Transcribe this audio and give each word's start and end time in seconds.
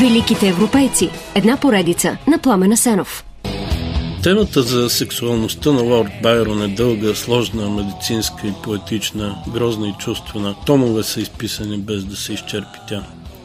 Великите 0.00 0.48
европейци. 0.48 1.10
Една 1.34 1.56
поредица 1.56 2.18
на 2.26 2.38
Пламена 2.38 2.76
Сенов. 2.76 3.24
Темата 4.22 4.62
за 4.62 4.90
сексуалността 4.90 5.72
на 5.72 5.82
Лорд 5.82 6.10
Байрон 6.22 6.62
е 6.62 6.68
дълга, 6.68 7.14
сложна, 7.14 7.70
медицинска 7.70 8.46
и 8.46 8.52
поетична, 8.64 9.42
грозна 9.54 9.88
и 9.88 9.94
чувствена. 9.98 10.54
Томове 10.66 11.02
са 11.02 11.20
изписани 11.20 11.78
без 11.78 12.04
да 12.04 12.16
се 12.16 12.32
изчерпи 12.32 12.78
тя. 12.88 13.02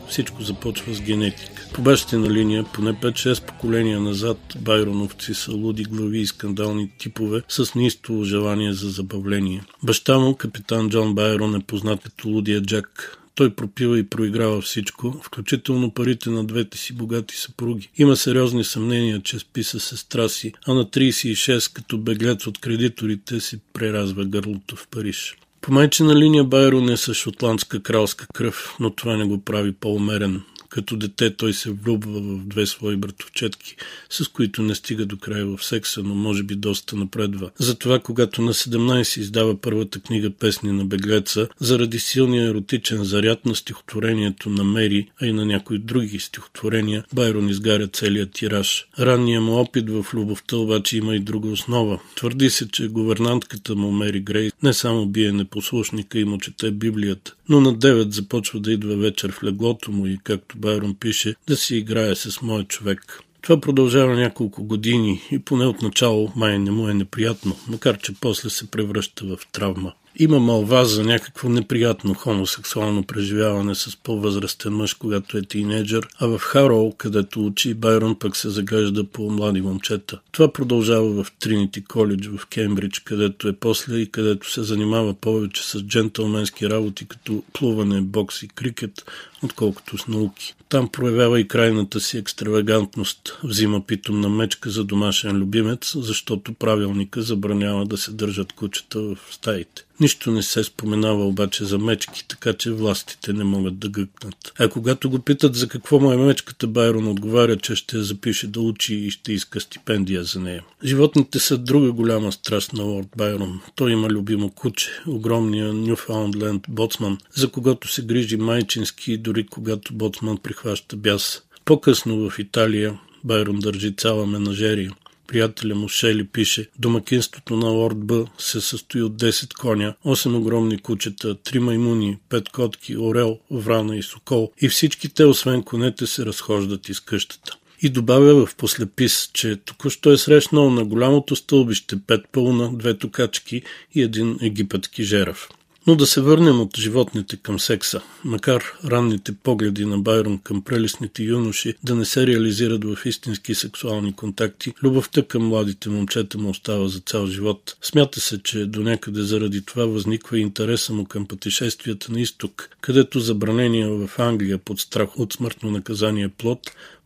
Всичко 0.09 0.43
започва 0.43 0.93
с 0.93 1.01
генетика. 1.01 1.67
По 1.73 1.81
бащина 1.81 2.29
линия, 2.29 2.65
поне 2.73 2.93
5-6 2.93 3.45
поколения 3.45 3.99
назад, 3.99 4.37
байроновци 4.59 5.33
са 5.33 5.51
луди 5.51 5.83
глави 5.83 6.19
и 6.19 6.27
скандални 6.27 6.89
типове 6.97 7.41
с 7.49 7.75
неистово 7.75 8.23
желание 8.23 8.73
за 8.73 8.89
забавление. 8.89 9.63
Баща 9.83 10.19
му, 10.19 10.35
капитан 10.35 10.89
Джон 10.89 11.15
Байрон, 11.15 11.55
е 11.55 11.59
познат 11.59 11.99
като 12.03 12.27
лудия 12.27 12.61
Джак, 12.61 13.17
той 13.35 13.55
пропива 13.55 13.99
и 13.99 14.09
проиграва 14.09 14.61
всичко, 14.61 15.21
включително 15.23 15.91
парите 15.91 16.29
на 16.29 16.43
двете 16.43 16.77
си 16.77 16.93
богати 16.93 17.37
съпруги. 17.37 17.89
Има 17.97 18.15
сериозни 18.15 18.63
съмнения, 18.63 19.21
че 19.21 19.39
спи 19.39 19.63
с 19.63 19.79
сестра 19.79 20.29
си, 20.29 20.53
а 20.67 20.73
на 20.73 20.85
36, 20.85 21.73
като 21.73 21.97
беглец 21.97 22.47
от 22.47 22.57
кредиторите, 22.57 23.39
си 23.39 23.59
преразва 23.73 24.25
гърлото 24.25 24.75
в 24.75 24.87
Париж. 24.87 25.37
По 25.61 25.73
майчина 25.73 26.15
линия 26.15 26.43
Байрон 26.43 26.89
е 26.89 26.97
с 26.97 27.13
шотландска 27.13 27.83
кралска 27.83 28.27
кръв, 28.33 28.75
но 28.79 28.89
това 28.89 29.17
не 29.17 29.25
го 29.25 29.41
прави 29.41 29.71
по-умерен. 29.71 30.41
Като 30.73 30.97
дете 30.97 31.35
той 31.35 31.53
се 31.53 31.71
влюбва 31.71 32.21
в 32.21 32.45
две 32.45 32.65
свои 32.65 32.97
братовчетки, 32.97 33.75
с 34.09 34.27
които 34.27 34.61
не 34.61 34.75
стига 34.75 35.05
до 35.05 35.17
края 35.17 35.45
в 35.45 35.65
секса, 35.65 36.03
но 36.03 36.15
може 36.15 36.43
би 36.43 36.55
доста 36.55 36.95
напредва. 36.95 37.51
Затова, 37.59 37.99
когато 37.99 38.41
на 38.41 38.53
17 38.53 39.19
издава 39.19 39.61
първата 39.61 39.99
книга 39.99 40.29
Песни 40.29 40.71
на 40.71 40.85
беглеца, 40.85 41.47
заради 41.59 41.99
силния 41.99 42.49
еротичен 42.49 43.03
заряд 43.03 43.45
на 43.45 43.55
стихотворението 43.55 44.49
на 44.49 44.63
Мери, 44.63 45.09
а 45.21 45.25
и 45.25 45.33
на 45.33 45.45
някои 45.45 45.79
други 45.79 46.19
стихотворения, 46.19 47.03
Байрон 47.13 47.49
изгаря 47.49 47.87
целият 47.87 48.31
тираж. 48.31 48.87
Ранният 48.99 49.43
му 49.43 49.51
опит 49.51 49.89
в 49.89 50.05
любовта 50.13 50.55
обаче 50.55 50.97
има 50.97 51.15
и 51.15 51.19
друга 51.19 51.49
основа. 51.49 51.99
Твърди 52.15 52.49
се, 52.49 52.67
че 52.67 52.87
говернантката 52.87 53.75
му 53.75 53.91
Мери 53.91 54.19
Грей 54.19 54.51
не 54.63 54.73
само 54.73 55.05
бие 55.05 55.31
непослушника 55.31 56.19
и 56.19 56.25
му 56.25 56.37
чете 56.37 56.71
Библията, 56.71 57.35
но 57.49 57.61
на 57.61 57.75
9 57.75 58.09
започва 58.09 58.59
да 58.59 58.71
идва 58.71 58.95
вечер 58.95 59.31
в 59.31 59.43
леглото 59.43 59.91
му 59.91 60.07
и, 60.07 60.19
както 60.23 60.57
Байрон 60.57 60.95
пише, 60.95 61.35
да 61.47 61.57
си 61.57 61.75
играе 61.75 62.15
с 62.15 62.41
моят 62.41 62.67
човек. 62.67 63.19
Това 63.41 63.61
продължава 63.61 64.15
няколко 64.15 64.63
години 64.63 65.21
и 65.31 65.39
поне 65.39 65.65
отначало 65.65 66.31
май 66.35 66.59
не 66.59 66.71
му 66.71 66.89
е 66.89 66.93
неприятно, 66.93 67.55
макар 67.67 67.97
че 67.97 68.13
после 68.21 68.49
се 68.49 68.71
превръща 68.71 69.25
в 69.25 69.37
травма. 69.51 69.93
Има 70.19 70.39
малва 70.39 70.85
за 70.85 71.03
някакво 71.03 71.49
неприятно 71.49 72.13
хомосексуално 72.13 73.03
преживяване 73.03 73.75
с 73.75 73.97
по-възрастен 74.03 74.73
мъж, 74.73 74.93
когато 74.93 75.37
е 75.37 75.41
тинейджър, 75.41 76.07
а 76.19 76.27
в 76.27 76.39
Хароу, 76.39 76.93
където 76.93 77.45
учи, 77.45 77.73
Байрон 77.73 78.19
пък 78.19 78.37
се 78.37 78.49
загажда 78.49 79.03
по 79.03 79.31
млади 79.31 79.61
момчета. 79.61 80.19
Това 80.31 80.53
продължава 80.53 81.23
в 81.23 81.31
Тринити 81.39 81.83
коледж 81.83 82.27
в 82.27 82.45
Кембридж, 82.45 82.99
където 82.99 83.47
е 83.47 83.53
после 83.53 83.97
и 83.97 84.11
където 84.11 84.51
се 84.51 84.63
занимава 84.63 85.13
повече 85.13 85.63
с 85.63 85.81
джентълменски 85.81 86.69
работи, 86.69 87.07
като 87.07 87.43
плуване, 87.53 88.01
бокс 88.01 88.43
и 88.43 88.47
крикет, 88.47 89.05
отколкото 89.43 89.97
с 89.97 90.07
науки. 90.07 90.55
Там 90.69 90.87
проявява 90.87 91.39
и 91.39 91.47
крайната 91.47 91.99
си 91.99 92.17
екстравагантност. 92.17 93.39
Взима 93.43 93.85
питомна 93.85 94.29
мечка 94.29 94.69
за 94.69 94.83
домашен 94.83 95.37
любимец, 95.37 95.93
защото 95.95 96.53
правилника 96.53 97.21
забранява 97.21 97.85
да 97.85 97.97
се 97.97 98.11
държат 98.11 98.53
кучета 98.53 98.99
в 98.99 99.17
стаите. 99.31 99.85
Нищо 99.99 100.31
не 100.31 100.43
се 100.43 100.63
споменава 100.63 101.25
обаче 101.25 101.65
за 101.65 101.79
мечки, 101.79 102.27
така 102.27 102.53
че 102.53 102.71
властите 102.71 103.33
не 103.33 103.43
могат 103.43 103.79
да 103.79 103.89
гъкнат. 103.89 104.53
А 104.59 104.69
когато 104.69 105.09
го 105.09 105.19
питат 105.19 105.55
за 105.55 105.67
какво 105.67 105.99
му 105.99 106.11
е 106.11 106.17
мечката, 106.17 106.67
Байрон 106.67 107.07
отговаря, 107.07 107.57
че 107.57 107.75
ще 107.75 107.97
я 107.97 108.03
запише 108.03 108.47
да 108.47 108.61
учи 108.61 108.95
и 108.95 109.11
ще 109.11 109.33
иска 109.33 109.59
стипендия 109.59 110.23
за 110.23 110.39
нея. 110.39 110.63
Животните 110.83 111.39
са 111.39 111.57
друга 111.57 111.91
голяма 111.91 112.31
страст 112.31 112.73
на 112.73 112.83
Лорд 112.83 113.07
Байрон. 113.17 113.61
Той 113.75 113.91
има 113.91 114.09
любимо 114.09 114.51
куче, 114.51 114.89
огромния 115.07 115.73
Нюфаундленд 115.73 116.63
боцман, 116.69 117.17
за 117.35 117.51
когото 117.51 117.87
се 117.87 118.05
грижи 118.05 118.37
майчински, 118.37 119.17
дори 119.17 119.32
когато 119.51 119.93
боцман 119.93 120.37
прихваща 120.37 120.95
бяс. 120.95 121.41
По-късно 121.65 122.29
в 122.29 122.39
Италия 122.39 122.99
Байрон 123.23 123.59
държи 123.59 123.95
цяла 123.95 124.25
менажерия 124.25 124.91
приятеля 125.33 125.75
му 125.75 125.89
Шели 125.89 126.27
пише 126.27 126.69
Домакинството 126.79 127.55
на 127.55 127.67
Лорд 127.67 127.97
Б 127.97 128.25
се 128.37 128.61
състои 128.61 129.01
от 129.01 129.13
10 129.13 129.53
коня, 129.53 129.95
8 130.05 130.37
огромни 130.37 130.77
кучета, 130.77 131.35
3 131.35 131.59
маймуни, 131.59 132.17
5 132.29 132.51
котки, 132.51 132.97
орел, 132.97 133.39
врана 133.51 133.97
и 133.97 134.03
сокол 134.03 134.51
и 134.61 134.69
всички 134.69 135.09
те, 135.09 135.25
освен 135.25 135.63
конете, 135.63 136.07
се 136.07 136.25
разхождат 136.25 136.89
из 136.89 136.99
къщата. 136.99 137.57
И 137.81 137.89
добавя 137.89 138.45
в 138.45 138.55
послепис, 138.55 139.29
че 139.33 139.55
току-що 139.55 140.11
е 140.11 140.17
срещнал 140.17 140.69
на 140.69 140.85
голямото 140.85 141.35
стълбище 141.35 141.95
пет 142.07 142.21
пълна, 142.31 142.77
две 142.77 142.97
токачки 142.97 143.61
и 143.95 144.01
един 144.01 144.37
египетски 144.41 145.03
жерав. 145.03 145.49
Но 145.87 145.95
да 145.95 146.05
се 146.07 146.21
върнем 146.21 146.61
от 146.61 146.77
животните 146.77 147.37
към 147.37 147.59
секса. 147.59 148.01
Макар 148.23 148.63
ранните 148.85 149.31
погледи 149.43 149.85
на 149.85 149.97
Байрон 149.97 150.39
към 150.43 150.61
прелесните 150.61 151.23
юноши 151.23 151.73
да 151.83 151.95
не 151.95 152.05
се 152.05 152.27
реализират 152.27 152.83
в 152.85 152.97
истински 153.05 153.55
сексуални 153.55 154.13
контакти, 154.13 154.73
любовта 154.83 155.23
към 155.23 155.47
младите 155.47 155.89
момчета 155.89 156.37
му 156.37 156.49
остава 156.49 156.87
за 156.87 156.99
цял 156.99 157.27
живот. 157.27 157.75
Смята 157.81 158.21
се, 158.21 158.43
че 158.43 158.65
до 158.65 158.81
някъде 158.81 159.21
заради 159.21 159.65
това 159.65 159.85
възниква 159.85 160.39
интереса 160.39 160.93
му 160.93 161.05
към 161.05 161.25
пътешествията 161.25 162.11
на 162.11 162.21
изток, 162.21 162.69
където 162.81 163.19
забранения 163.19 163.89
в 163.89 164.19
Англия 164.19 164.57
под 164.57 164.79
страх 164.79 165.19
от 165.19 165.33
смъртно 165.33 165.71
наказание 165.71 166.29
плод 166.29 166.59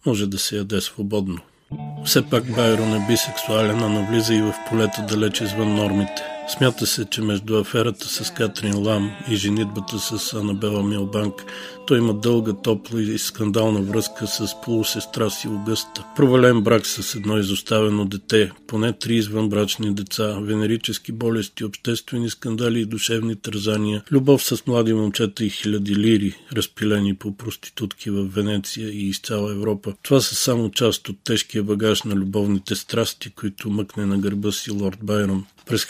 може 0.06 0.28
да 0.28 0.38
се 0.38 0.58
яде 0.58 0.82
свободно. 0.82 1.40
Все 2.06 2.30
пак 2.30 2.56
Байрон 2.56 2.94
е 2.94 3.08
бисексуален, 3.08 3.80
а 3.80 3.90
навлиза 3.90 4.34
и 4.34 4.42
в 4.42 4.54
полета 4.70 5.06
далеч 5.10 5.42
извън 5.42 5.76
нормите. 5.76 6.37
Смята 6.50 6.88
се, 6.88 7.06
че 7.06 7.22
между 7.22 7.58
аферата 7.58 8.08
с 8.08 8.34
Катрин 8.34 8.78
Лам 8.78 9.12
и 9.30 9.36
женитбата 9.36 10.00
с 10.00 10.34
Анабела 10.34 10.84
Милбанк 10.84 11.34
той 11.88 11.98
има 11.98 12.14
дълга, 12.14 12.54
топла 12.54 13.02
и 13.02 13.18
скандална 13.18 13.82
връзка 13.82 14.28
с 14.28 14.62
полусестра 14.62 15.30
си 15.30 15.48
Огъста. 15.48 16.06
Провален 16.16 16.62
брак 16.62 16.86
с 16.86 17.16
едно 17.16 17.38
изоставено 17.38 18.06
дете, 18.06 18.52
поне 18.68 18.94
три 18.94 19.16
извънбрачни 19.16 19.96
деца, 19.96 20.40
венерически 20.42 21.12
болести, 21.12 21.66
обществени 21.66 22.30
скандали 22.30 22.82
и 22.82 22.86
душевни 22.86 23.36
тързания, 23.36 24.04
любов 24.12 24.44
с 24.44 24.68
млади 24.68 24.94
момчета 24.94 25.46
и 25.46 25.50
хиляди 25.50 25.96
лири, 25.96 26.36
разпилени 26.54 27.16
по 27.16 27.38
проститутки 27.38 28.10
в 28.10 28.24
Венеция 28.24 28.90
и 28.90 29.10
из 29.10 29.20
цяла 29.20 29.52
Европа. 29.52 29.94
Това 30.04 30.22
са 30.22 30.36
само 30.36 30.72
част 30.72 31.10
от 31.10 31.18
тежкия 31.24 31.64
багаж 31.64 32.04
на 32.04 32.16
любовните 32.16 32.76
страсти, 32.76 33.30
които 33.30 33.70
мъкне 33.70 34.06
на 34.06 34.18
гърба 34.18 34.52
си 34.52 34.72
лорд 34.72 35.00
Байрон. 35.04 35.46
През 35.66 35.86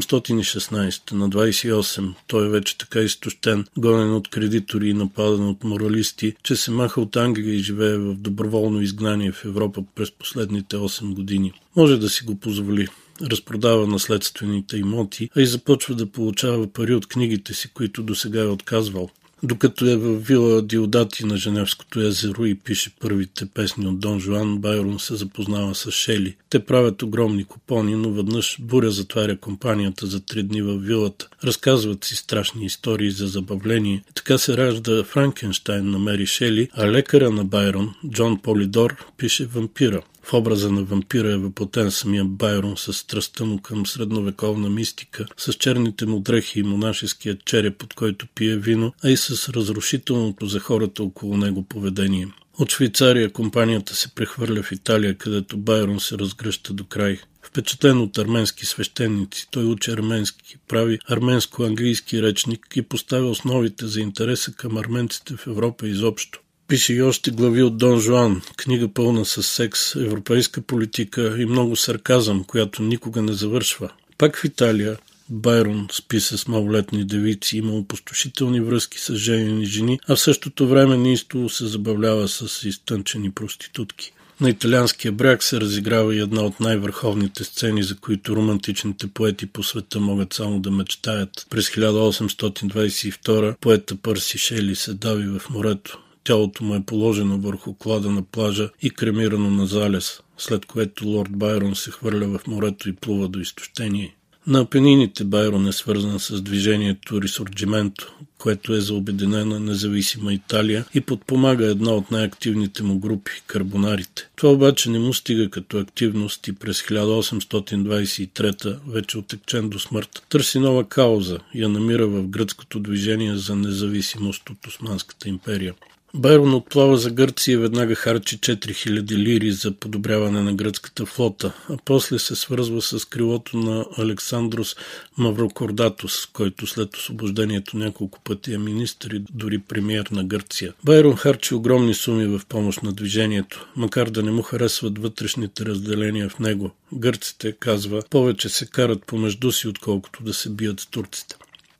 1816 0.00 1.12
на 1.12 1.30
28 1.30 2.14
той 2.26 2.46
е 2.46 2.48
вече 2.48 2.78
така 2.78 3.00
изтощен, 3.00 3.64
гонен 3.78 4.14
от 4.14 4.28
кредитори 4.28 4.88
и 4.88 4.94
нападан 4.94 5.48
от 5.48 5.64
моралисти, 5.64 6.34
че 6.42 6.56
се 6.56 6.70
маха 6.70 7.00
от 7.00 7.16
Англия 7.16 7.54
и 7.54 7.58
живее 7.58 7.96
в 7.96 8.14
доброволно 8.14 8.80
изгнание 8.80 9.32
в 9.32 9.44
Европа 9.44 9.82
през 9.94 10.10
последните 10.10 10.76
8 10.76 11.14
години. 11.14 11.52
Може 11.76 11.96
да 11.96 12.08
си 12.08 12.24
го 12.24 12.34
позволи 12.34 12.88
разпродава 13.22 13.86
наследствените 13.86 14.76
имоти, 14.76 15.30
а 15.36 15.40
и 15.40 15.46
започва 15.46 15.94
да 15.94 16.06
получава 16.06 16.72
пари 16.72 16.94
от 16.94 17.06
книгите 17.06 17.54
си, 17.54 17.70
които 17.74 18.02
до 18.02 18.14
сега 18.14 18.40
е 18.40 18.46
отказвал. 18.46 19.10
Докато 19.42 19.86
е 19.86 19.96
в 19.96 20.18
вила 20.18 20.62
Диодати 20.62 21.26
на 21.26 21.36
Женевското 21.36 22.00
езеро 22.00 22.44
и 22.44 22.54
пише 22.54 22.90
първите 23.00 23.46
песни 23.46 23.86
от 23.86 24.00
Дон 24.00 24.20
Жуан, 24.20 24.58
Байрон 24.58 24.98
се 24.98 25.16
запознава 25.16 25.74
с 25.74 25.90
Шели. 25.90 26.36
Те 26.50 26.64
правят 26.64 27.02
огромни 27.02 27.44
купони, 27.44 27.94
но 27.94 28.12
веднъж 28.12 28.56
буря 28.60 28.90
затваря 28.90 29.36
компанията 29.36 30.06
за 30.06 30.20
три 30.20 30.42
дни 30.42 30.62
в 30.62 30.78
вилата. 30.78 31.28
Разказват 31.44 32.04
си 32.04 32.16
страшни 32.16 32.66
истории 32.66 33.10
за 33.10 33.26
забавление. 33.26 34.02
Така 34.14 34.38
се 34.38 34.56
ражда 34.56 35.04
Франкенштайн 35.04 35.90
на 35.90 35.98
Мери 35.98 36.26
Шели, 36.26 36.68
а 36.72 36.86
лекаря 36.86 37.30
на 37.30 37.44
Байрон, 37.44 37.94
Джон 38.10 38.38
Полидор, 38.38 39.06
пише 39.16 39.46
Вампира. 39.46 40.02
В 40.30 40.34
образа 40.34 40.72
на 40.72 40.84
вампира 40.84 41.32
е 41.32 41.36
въплотен 41.36 41.90
самия 41.90 42.24
Байрон 42.24 42.76
с 42.76 42.92
страстта 42.92 43.44
му 43.44 43.58
към 43.58 43.86
средновековна 43.86 44.70
мистика, 44.70 45.26
с 45.36 45.52
черните 45.52 46.06
му 46.06 46.20
дрехи 46.20 46.60
и 46.60 46.62
монашеския 46.62 47.38
череп, 47.44 47.78
под 47.78 47.94
който 47.94 48.26
пие 48.34 48.56
вино, 48.56 48.92
а 49.04 49.10
и 49.10 49.16
с 49.16 49.48
разрушителното 49.48 50.46
за 50.46 50.60
хората 50.60 51.02
около 51.02 51.36
него 51.36 51.62
поведение. 51.62 52.28
От 52.58 52.72
Швейцария 52.72 53.32
компанията 53.32 53.94
се 53.94 54.14
прехвърля 54.14 54.62
в 54.62 54.72
Италия, 54.72 55.14
където 55.14 55.56
Байрон 55.56 56.00
се 56.00 56.18
разгръща 56.18 56.72
до 56.72 56.84
край. 56.84 57.18
Впечатлен 57.42 58.00
от 58.00 58.18
арменски 58.18 58.66
свещеници, 58.66 59.48
той 59.50 59.64
учи 59.64 59.90
арменски, 59.90 60.56
прави 60.68 60.98
арменско-английски 61.10 62.22
речник 62.22 62.76
и 62.76 62.82
поставя 62.82 63.30
основите 63.30 63.86
за 63.86 64.00
интереса 64.00 64.52
към 64.52 64.76
арменците 64.76 65.36
в 65.36 65.46
Европа 65.46 65.88
изобщо. 65.88 66.40
Пише 66.68 66.94
и 66.94 67.02
още 67.02 67.30
глави 67.30 67.62
от 67.62 67.78
Дон 67.78 68.00
Жуан, 68.00 68.42
книга 68.56 68.88
пълна 68.88 69.24
с 69.24 69.42
секс, 69.42 69.96
европейска 69.96 70.60
политика 70.60 71.36
и 71.38 71.46
много 71.46 71.76
сарказъм, 71.76 72.44
която 72.44 72.82
никога 72.82 73.22
не 73.22 73.32
завършва. 73.32 73.90
Пак 74.18 74.36
в 74.36 74.44
Италия 74.44 74.96
Байрон 75.28 75.88
спи 75.92 76.20
с 76.20 76.48
малолетни 76.48 77.04
девици, 77.04 77.58
има 77.58 77.72
опустошителни 77.72 78.60
връзки 78.60 78.98
с 78.98 79.14
женени 79.14 79.66
жени, 79.66 80.00
а 80.08 80.16
в 80.16 80.20
същото 80.20 80.68
време 80.68 80.96
неистово 80.96 81.48
се 81.48 81.66
забавлява 81.66 82.28
с 82.28 82.64
изтънчени 82.64 83.30
проститутки. 83.30 84.12
На 84.40 84.50
италианския 84.50 85.12
бряг 85.12 85.42
се 85.42 85.60
разиграва 85.60 86.14
и 86.14 86.20
една 86.20 86.42
от 86.42 86.60
най-върховните 86.60 87.44
сцени, 87.44 87.82
за 87.82 87.96
които 87.96 88.36
романтичните 88.36 89.06
поети 89.06 89.46
по 89.46 89.62
света 89.62 90.00
могат 90.00 90.34
само 90.34 90.60
да 90.60 90.70
мечтаят. 90.70 91.46
През 91.50 91.70
1822 91.70 93.56
поета 93.60 93.96
Пърси 93.96 94.38
Шели 94.38 94.76
се 94.76 94.94
дави 94.94 95.26
в 95.38 95.42
морето. 95.50 95.98
Тялото 96.24 96.64
му 96.64 96.74
е 96.74 96.84
положено 96.86 97.38
върху 97.38 97.74
клада 97.74 98.10
на 98.10 98.22
плажа 98.22 98.70
и 98.82 98.90
кремирано 98.90 99.50
на 99.50 99.66
залез, 99.66 100.20
след 100.38 100.66
което 100.66 101.06
лорд 101.06 101.30
Байрон 101.30 101.74
се 101.74 101.90
хвърля 101.90 102.38
в 102.38 102.46
морето 102.46 102.88
и 102.88 102.92
плува 102.92 103.28
до 103.28 103.38
изтощение. 103.38 104.14
На 104.48 104.60
Апенините 104.60 105.24
Байрон 105.24 105.66
е 105.66 105.72
свързан 105.72 106.20
с 106.20 106.42
движението 106.42 107.22
Рисорджименто, 107.22 108.14
което 108.38 108.74
е 108.74 108.80
за 108.80 108.94
обединена 108.94 109.60
независима 109.60 110.32
Италия 110.32 110.84
и 110.94 111.00
подпомага 111.00 111.66
една 111.66 111.90
от 111.90 112.10
най-активните 112.10 112.82
му 112.82 112.98
групи– 112.98 113.30
карбонарите. 113.46 114.28
Това 114.36 114.52
обаче 114.52 114.90
не 114.90 114.98
му 114.98 115.14
стига 115.14 115.50
като 115.50 115.78
активност 115.78 116.48
и 116.48 116.52
през 116.52 116.82
1823, 116.82 118.78
вече 118.86 119.18
отекчен 119.18 119.68
до 119.68 119.78
смърт, 119.78 120.22
търси 120.28 120.58
нова 120.58 120.84
кауза 120.84 121.38
и 121.54 121.62
я 121.62 121.68
намира 121.68 122.06
в 122.06 122.28
гръцкото 122.28 122.80
движение 122.80 123.36
за 123.36 123.56
независимост 123.56 124.50
от 124.50 124.66
Османската 124.66 125.28
империя. 125.28 125.74
Байрон 126.14 126.54
отплава 126.54 126.98
за 126.98 127.10
Гърция 127.10 127.52
и 127.52 127.56
веднага 127.56 127.94
харчи 127.94 128.38
4000 128.38 129.10
лири 129.10 129.52
за 129.52 129.72
подобряване 129.72 130.42
на 130.42 130.54
гръцката 130.54 131.06
флота, 131.06 131.52
а 131.68 131.76
после 131.84 132.18
се 132.18 132.36
свързва 132.36 132.82
с 132.82 133.04
крилото 133.04 133.56
на 133.56 133.86
Александрос 133.98 134.76
Маврокордатос, 135.18 136.26
който 136.32 136.66
след 136.66 136.96
освобождението 136.96 137.76
няколко 137.76 138.20
пъти 138.20 138.54
е 138.54 138.58
министър 138.58 139.10
и 139.10 139.24
дори 139.30 139.58
премиер 139.58 140.06
на 140.12 140.24
Гърция. 140.24 140.72
Байрон 140.84 141.16
харчи 141.16 141.54
огромни 141.54 141.94
суми 141.94 142.26
в 142.26 142.40
помощ 142.48 142.82
на 142.82 142.92
движението, 142.92 143.66
макар 143.76 144.10
да 144.10 144.22
не 144.22 144.30
му 144.30 144.42
харесват 144.42 144.98
вътрешните 144.98 145.66
разделения 145.66 146.28
в 146.28 146.38
него. 146.38 146.70
Гърците, 146.92 147.52
казва, 147.52 148.02
повече 148.10 148.48
се 148.48 148.66
карат 148.66 149.06
помежду 149.06 149.52
си, 149.52 149.68
отколкото 149.68 150.22
да 150.22 150.34
се 150.34 150.50
бият 150.50 150.80
с 150.80 150.86
турците. 150.86 151.36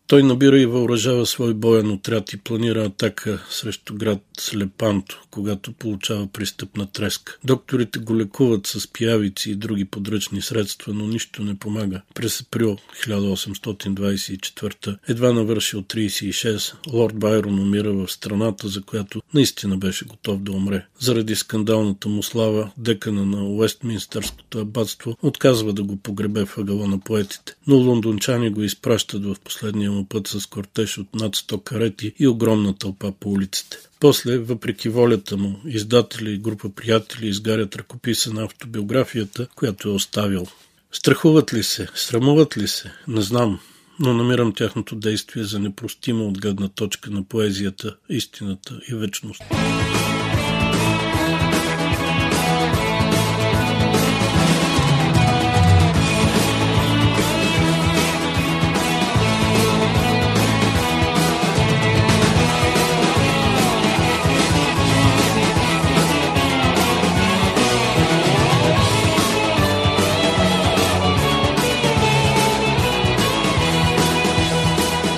Той 0.09 0.23
набира 0.23 0.61
и 0.61 0.67
въоръжава 0.67 1.27
свой 1.27 1.55
боен 1.55 1.91
отряд 1.91 2.33
и 2.33 2.37
планира 2.37 2.85
атака 2.85 3.45
срещу 3.51 3.95
град 3.95 4.19
Слепанто, 4.39 5.23
когато 5.31 5.73
получава 5.73 6.27
пристъпна 6.27 6.87
треска. 6.93 7.39
Докторите 7.45 7.99
го 7.99 8.17
лекуват 8.17 8.67
с 8.67 8.93
пиявици 8.93 9.51
и 9.51 9.55
други 9.55 9.85
подръчни 9.85 10.43
средства, 10.43 10.95
но 10.95 11.07
нищо 11.07 11.43
не 11.43 11.59
помага. 11.59 12.01
През 12.15 12.41
април 12.41 12.79
1824, 13.07 14.99
едва 15.09 15.33
навършил 15.33 15.83
36, 15.83 16.75
лорд 16.93 17.15
Байрон 17.15 17.59
умира 17.59 17.93
в 17.93 18.09
страната, 18.09 18.69
за 18.69 18.83
която 18.83 19.23
наистина 19.35 19.77
беше 19.77 20.05
готов 20.05 20.43
да 20.43 20.53
умре. 20.53 20.87
Заради 20.99 21.37
скандалната 21.37 22.09
му 22.09 22.23
слава, 22.23 22.71
декана 22.77 23.27
на 23.27 23.45
Уестминстърското 23.45 24.59
аббатство 24.59 25.17
отказва 25.23 25.73
да 25.73 25.83
го 25.83 25.97
погребе 25.97 26.45
в 26.45 26.59
ъгъла 26.59 26.89
на 26.89 27.01
поетите, 27.01 27.55
но 27.67 27.77
лондончани 27.77 28.51
го 28.51 28.63
изпращат 28.63 29.25
в 29.25 29.37
последния 29.45 29.98
му 29.99 30.07
път 30.09 30.29
с 30.29 30.47
кортеж 30.47 30.99
от 30.99 31.15
над 31.15 31.37
100 31.37 31.63
карети 31.63 32.13
и 32.19 32.29
огромна 32.29 32.75
тълпа 32.79 33.13
по 33.21 33.31
улиците. 33.31 33.77
После, 34.01 34.39
въпреки 34.39 34.89
волята 34.89 35.37
му, 35.37 35.61
издатели 35.67 36.33
и 36.33 36.39
група 36.39 36.69
приятели 36.69 37.29
изгарят 37.29 37.77
ръкописа 37.77 38.33
на 38.33 38.45
автобиографията, 38.45 39.47
която 39.55 39.89
е 39.89 39.93
оставил. 39.93 40.47
Страхуват 40.93 41.55
ли 41.55 41.63
се? 41.63 41.89
Срамуват 41.95 42.57
ли 42.57 42.69
се? 42.69 42.93
Не 43.09 43.23
знам, 43.23 43.61
но 43.99 44.15
намирам 44.15 44.53
тяхното 44.53 44.97
действие 44.97 45.45
за 45.45 45.59
непростимо 45.59 46.29
от 46.29 46.41
гледна 46.41 46.69
точка 46.69 47.11
на 47.11 47.25
поезията, 47.25 47.97
истината 48.09 48.81
и 48.93 48.95
вечност. 48.95 49.43